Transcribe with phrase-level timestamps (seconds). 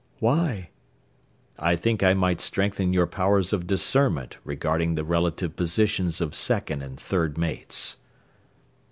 [0.17, 0.71] "Why?"
[1.59, 6.81] "I think I might strengthen your powers of discernment regarding the relative positions of second
[6.81, 7.97] and third mates."